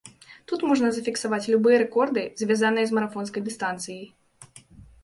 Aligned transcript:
Тут 0.51 0.63
можна 0.69 0.87
зафіксаваць 0.95 1.41
любыя 1.53 1.83
рэкорды, 1.83 2.25
звязаныя 2.43 2.85
з 2.89 2.99
марафонскай 3.01 3.41
дыстанцыяй. 3.51 4.05